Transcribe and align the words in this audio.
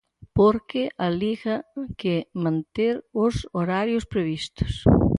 Porque 0.37 0.81
a 1.05 1.07
Liga 1.21 1.55
que 1.99 2.15
manter 2.45 2.95
os 3.25 3.35
horarios 3.57 4.05
previstos. 4.13 4.73